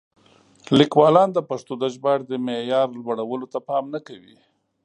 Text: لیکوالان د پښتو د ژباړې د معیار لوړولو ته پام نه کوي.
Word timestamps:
لیکوالان 0.77 1.29
د 1.33 1.39
پښتو 1.49 1.73
د 1.79 1.83
ژباړې 1.93 2.23
د 2.27 2.33
معیار 2.45 2.87
لوړولو 2.97 3.45
ته 3.53 3.59
پام 3.67 3.83
نه 3.93 3.99
کوي. 4.07 4.37